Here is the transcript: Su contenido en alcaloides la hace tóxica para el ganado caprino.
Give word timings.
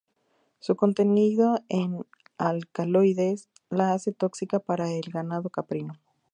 Su 0.57 0.75
contenido 0.75 1.59
en 1.69 2.03
alcaloides 2.39 3.49
la 3.69 3.93
hace 3.93 4.11
tóxica 4.11 4.59
para 4.59 4.89
el 4.91 5.11
ganado 5.13 5.51
caprino. 5.51 5.93